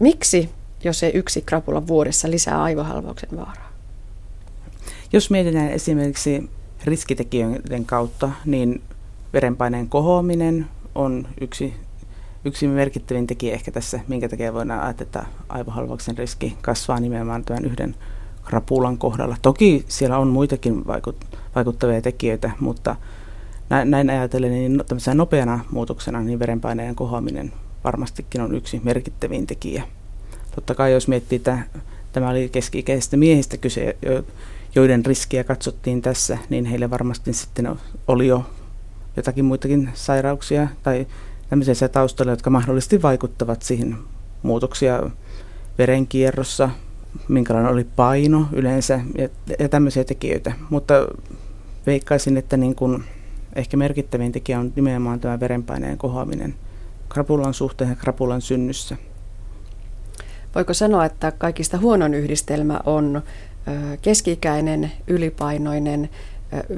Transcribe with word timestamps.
Miksi, 0.00 0.50
jos 0.84 1.02
ei 1.02 1.12
yksi 1.14 1.42
krapula 1.42 1.86
vuodessa 1.86 2.30
lisää 2.30 2.62
aivohalvauksen 2.62 3.36
vaaraa? 3.36 3.72
Jos 5.12 5.30
mietitään 5.30 5.70
esimerkiksi 5.70 6.50
riskitekijöiden 6.84 7.84
kautta, 7.84 8.30
niin 8.44 8.82
verenpaineen 9.32 9.88
kohoaminen 9.88 10.66
on 10.94 11.28
yksi, 11.40 11.74
yksi 12.44 12.68
merkittävin 12.68 13.26
tekijä 13.26 13.54
ehkä 13.54 13.70
tässä, 13.70 14.00
minkä 14.08 14.28
takia 14.28 14.54
voidaan 14.54 14.80
ajatella, 14.80 15.06
että 15.06 15.24
aivohalvauksen 15.48 16.18
riski 16.18 16.56
kasvaa 16.62 17.00
nimenomaan 17.00 17.44
tämän 17.44 17.64
yhden 17.64 17.94
krapulan 18.44 18.98
kohdalla. 18.98 19.36
Toki 19.42 19.84
siellä 19.88 20.18
on 20.18 20.28
muitakin 20.28 20.84
vaikuttavia 21.54 22.02
tekijöitä, 22.02 22.50
mutta 22.60 22.96
näin 23.84 24.10
ajatellen, 24.10 24.50
niin 24.50 24.82
nopeana 25.14 25.64
muutoksena 25.70 26.20
niin 26.20 26.38
verenpaineen 26.38 26.94
kohoaminen 26.94 27.52
varmastikin 27.84 28.40
on 28.40 28.54
yksi 28.54 28.80
merkittävin 28.84 29.46
tekijä. 29.46 29.82
Totta 30.54 30.74
kai 30.74 30.92
jos 30.92 31.08
miettii, 31.08 31.36
että 31.36 31.58
tämä 32.12 32.30
oli 32.30 32.48
keski-ikäisistä 32.48 33.16
miehistä 33.16 33.56
kyse, 33.56 33.96
joiden 34.74 35.06
riskiä 35.06 35.44
katsottiin 35.44 36.02
tässä, 36.02 36.38
niin 36.48 36.64
heille 36.64 36.90
varmasti 36.90 37.32
sitten 37.32 37.78
oli 38.08 38.26
jo 38.26 38.44
jotakin 39.16 39.44
muitakin 39.44 39.90
sairauksia 39.94 40.68
tai 40.82 41.06
tämmöisiä 41.50 41.88
taustalla, 41.88 42.32
jotka 42.32 42.50
mahdollisesti 42.50 43.02
vaikuttavat 43.02 43.62
siihen 43.62 43.96
muutoksia 44.42 45.10
verenkierrossa, 45.78 46.70
minkälainen 47.28 47.72
oli 47.72 47.84
paino 47.96 48.46
yleensä 48.52 49.00
ja, 49.18 49.28
ja 49.58 49.68
tämmöisiä 49.68 50.04
tekijöitä. 50.04 50.52
Mutta 50.70 50.94
veikkaisin, 51.86 52.36
että 52.36 52.56
niin 52.56 52.74
kun 52.74 53.04
ehkä 53.54 53.76
merkittävin 53.76 54.32
tekijä 54.32 54.60
on 54.60 54.72
nimenomaan 54.76 55.20
tämä 55.20 55.40
verenpaineen 55.40 55.98
kohoaminen 55.98 56.54
krapulan 57.08 57.54
suhteen 57.54 57.90
ja 57.90 57.96
krapulan 57.96 58.40
synnyssä. 58.40 58.96
Voiko 60.54 60.74
sanoa, 60.74 61.04
että 61.04 61.32
kaikista 61.32 61.78
huonon 61.78 62.14
yhdistelmä 62.14 62.80
on 62.86 63.22
keski-ikäinen, 64.02 64.92
ylipainoinen, 65.06 66.10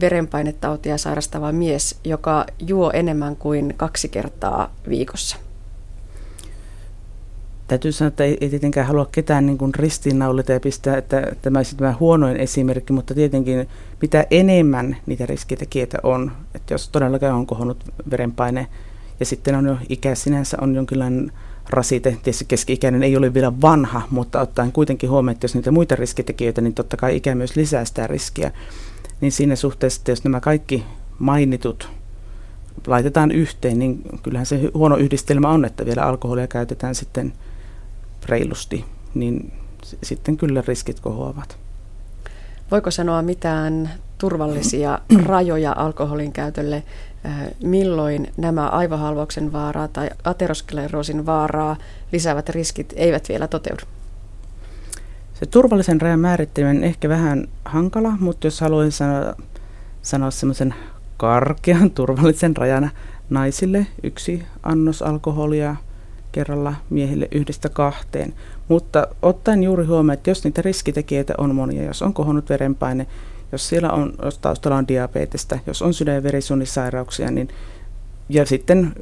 verenpainetautia 0.00 0.98
sairastava 0.98 1.52
mise, 1.52 1.96
joka 2.04 2.46
juo 2.66 2.90
enemmän 2.94 3.36
kuin 3.36 3.74
kaksi 3.76 4.08
kertaa 4.08 4.74
viikossa? 4.88 5.36
Täytyy 7.68 7.92
sanoa, 7.92 8.08
että 8.08 8.24
ei, 8.24 8.38
ei 8.40 8.50
tietenkään 8.50 8.86
halua 8.86 9.08
ketään 9.12 9.46
niin 9.46 9.58
kuin 9.58 9.74
ristiinnaulita 9.74 10.52
ja 10.52 10.60
pistää, 10.60 10.96
että 10.96 11.32
tämä 11.42 11.58
olisi 11.58 11.76
tämä 11.76 11.94
huonoin 12.00 12.36
esimerkki, 12.36 12.92
mutta 12.92 13.14
tietenkin 13.14 13.68
mitä 14.02 14.26
enemmän 14.30 14.96
niitä 15.06 15.26
riskitekijöitä 15.26 15.98
on, 16.02 16.32
että 16.54 16.74
jos 16.74 16.88
todellakaan 16.88 17.34
on 17.34 17.46
kohonnut 17.46 17.84
verenpaine 18.10 18.66
ja 19.20 19.26
sitten 19.26 19.54
on 19.54 19.66
jo 19.66 19.76
ikä 19.88 20.14
sinänsä 20.14 20.56
on 20.60 20.74
jonkinlainen 20.74 21.32
rasite. 21.70 22.10
Tietysti 22.10 22.44
keski-ikäinen 22.44 23.02
ei 23.02 23.16
ole 23.16 23.34
vielä 23.34 23.60
vanha, 23.60 24.02
mutta 24.10 24.40
ottaen 24.40 24.72
kuitenkin 24.72 25.10
huomioon, 25.10 25.32
että 25.32 25.44
jos 25.44 25.54
niitä 25.54 25.70
muita 25.70 25.96
riskitekijöitä, 25.96 26.60
niin 26.60 26.74
totta 26.74 26.96
kai 26.96 27.16
ikä 27.16 27.34
myös 27.34 27.56
lisää 27.56 27.84
sitä 27.84 28.06
riskiä. 28.06 28.52
Niin 29.20 29.32
siinä 29.32 29.56
suhteessa, 29.56 30.00
että 30.00 30.12
jos 30.12 30.24
nämä 30.24 30.40
kaikki 30.40 30.84
mainitut 31.18 31.90
laitetaan 32.86 33.30
yhteen, 33.30 33.78
niin 33.78 34.02
kyllähän 34.22 34.46
se 34.46 34.70
huono 34.74 34.96
yhdistelmä 34.96 35.48
on, 35.48 35.64
että 35.64 35.86
vielä 35.86 36.02
alkoholia 36.02 36.46
käytetään 36.46 36.94
sitten 36.94 37.32
reilusti, 38.28 38.84
niin 39.14 39.52
sitten 40.02 40.36
kyllä 40.36 40.62
riskit 40.66 41.00
kohoavat. 41.00 41.58
Voiko 42.70 42.90
sanoa 42.90 43.22
mitään 43.22 43.90
turvallisia 44.18 44.98
rajoja 45.26 45.74
alkoholin 45.76 46.32
käytölle 46.32 46.82
milloin 47.62 48.32
nämä 48.36 48.68
aivohalvauksen 48.68 49.52
vaaraa 49.52 49.88
tai 49.88 50.10
ateroskleroosin 50.24 51.26
vaaraa 51.26 51.76
lisäävät 52.12 52.48
riskit 52.48 52.92
eivät 52.96 53.28
vielä 53.28 53.48
toteudu? 53.48 53.82
Se 55.34 55.46
turvallisen 55.46 56.00
rajan 56.00 56.20
määritteleminen 56.20 56.82
on 56.82 56.84
ehkä 56.84 57.08
vähän 57.08 57.48
hankala, 57.64 58.12
mutta 58.20 58.46
jos 58.46 58.60
haluaisin 58.60 58.92
sanoa, 58.92 59.34
sanoa 60.02 60.30
semmoisen 60.30 60.74
karkean 61.16 61.90
turvallisen 61.96 62.56
rajana 62.56 62.88
naisille 63.30 63.86
yksi 64.02 64.42
annos 64.62 65.02
alkoholia 65.02 65.76
kerralla 66.32 66.74
miehille 66.90 67.28
yhdestä 67.32 67.68
kahteen. 67.68 68.34
Mutta 68.68 69.06
ottaen 69.22 69.62
juuri 69.62 69.84
huomioon, 69.84 70.14
että 70.14 70.30
jos 70.30 70.44
niitä 70.44 70.62
riskitekijöitä 70.62 71.34
on 71.38 71.54
monia, 71.54 71.82
jos 71.82 72.02
on 72.02 72.14
kohonnut 72.14 72.48
verenpaine, 72.48 73.06
jos 73.52 73.68
siellä 73.68 73.92
on, 73.92 74.12
jos 74.22 74.38
taustalla 74.38 74.76
on 74.76 74.88
diabetesta, 74.88 75.58
jos 75.66 75.82
on 75.82 75.94
sydän- 75.94 76.14
ja 76.14 76.22
verisuonisairauksia, 76.22 77.30
niin, 77.30 77.48
ja 78.28 78.46
sitten 78.46 78.94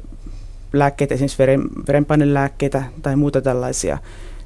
lääkkeitä, 0.73 1.13
esimerkiksi 1.13 1.37
veren, 1.37 1.61
verenpainelääkkeitä 1.87 2.83
tai 3.01 3.15
muuta 3.15 3.41
tällaisia, 3.41 3.97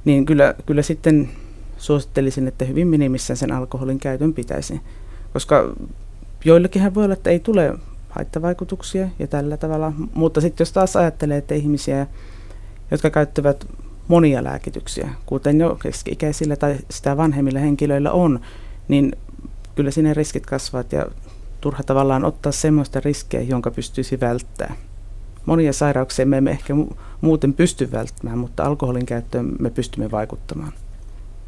niin 0.06 0.26
kyllä, 0.26 0.56
kyllä 0.66 0.82
sitten 0.82 1.30
suosittelisin, 1.78 2.48
että 2.48 2.66
hyvin 2.66 2.88
minimissään 2.88 3.38
sen 3.38 3.52
alkoholin 3.52 4.00
käytön 4.00 4.34
pitäisi. 4.34 4.82
Koska 5.34 5.76
joillekin 6.46 6.96
voi 6.96 7.04
olla, 7.04 7.14
että 7.14 7.30
ei 7.30 7.40
tule 7.40 7.78
haittavaikutuksia 8.10 9.10
ja 9.20 9.28
tällä 9.28 9.58
tavalla, 9.58 9.94
mutta 10.14 10.42
sitten 10.42 10.62
jos 10.62 10.72
taas 10.72 10.96
ajattelee, 10.96 11.38
että 11.38 11.56
ihmisiä, 11.56 12.08
jotka 12.92 13.10
käyttävät 13.10 13.68
monia 14.08 14.44
lääkityksiä, 14.44 15.10
kuten 15.26 15.60
jo 15.60 15.78
keski-ikäisillä 15.82 16.56
tai 16.56 16.76
sitä 16.90 17.18
vanhemmilla 17.18 17.60
henkilöillä 17.60 18.12
on, 18.12 18.40
niin 18.88 19.16
kyllä 19.80 19.92
sinne 19.92 20.14
riskit 20.14 20.46
kasvavat 20.46 20.92
ja 20.92 21.06
turha 21.62 21.84
tavallaan 21.84 22.26
ottaa 22.26 22.52
semmoista 22.52 23.00
riskejä, 23.00 23.44
jonka 23.44 23.72
pystyisi 23.72 24.20
välttämään. 24.20 24.80
Monia 25.46 25.74
sairauksia 25.74 26.26
me 26.26 26.38
emme 26.38 26.52
ehkä 26.52 26.74
muuten 27.22 27.54
pysty 27.54 27.92
välttämään, 27.92 28.38
mutta 28.38 28.64
alkoholin 28.64 29.06
käyttöön 29.06 29.56
me 29.60 29.70
pystymme 29.70 30.12
vaikuttamaan. 30.12 30.74